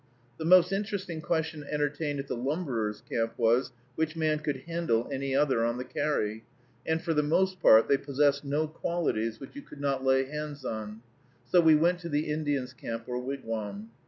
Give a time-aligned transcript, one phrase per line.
[0.39, 5.35] The most interesting question entertained at the lumberers' camp was, which man could "handle" any
[5.35, 6.43] other on the carry;
[6.87, 10.65] and, for the most part, they possessed no qualities which you could not lay hands
[10.65, 11.03] on.
[11.45, 13.91] So we went to the Indians' camp or wigwam.